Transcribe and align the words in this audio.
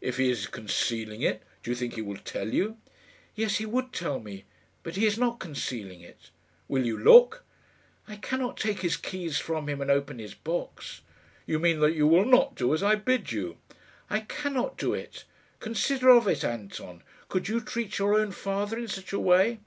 "If 0.00 0.16
he 0.16 0.28
is 0.30 0.48
concealing 0.48 1.22
it, 1.22 1.42
do 1.62 1.70
you 1.70 1.76
think 1.76 1.94
he 1.94 2.02
will 2.02 2.16
tell 2.16 2.48
you?" 2.52 2.76
"Yes, 3.36 3.58
he 3.58 3.66
would 3.66 3.92
tell 3.92 4.18
me. 4.18 4.42
But 4.82 4.96
he 4.96 5.06
is 5.06 5.16
not 5.16 5.38
concealing 5.38 6.00
it." 6.00 6.30
"Will 6.66 6.84
you 6.84 6.98
look?" 6.98 7.44
"I 8.08 8.16
cannot 8.16 8.56
take 8.56 8.80
his 8.80 8.96
keys 8.96 9.38
from 9.38 9.68
him 9.68 9.80
and 9.80 9.88
open 9.88 10.18
his 10.18 10.34
box." 10.34 11.02
"You 11.46 11.60
mean 11.60 11.78
that 11.78 11.92
you 11.94 12.08
will 12.08 12.24
not 12.26 12.56
do 12.56 12.74
as 12.74 12.82
I 12.82 12.96
bid 12.96 13.30
you?" 13.30 13.58
"I 14.10 14.22
cannot 14.22 14.76
do 14.76 14.92
it. 14.92 15.22
Consider 15.60 16.08
of 16.08 16.26
it, 16.26 16.42
Anton. 16.42 17.04
Could 17.28 17.46
you 17.46 17.60
treat 17.60 17.96
your 17.96 18.18
own 18.18 18.32
father 18.32 18.76
in 18.76 18.88
such 18.88 19.12
a 19.12 19.20
way?" 19.20 19.60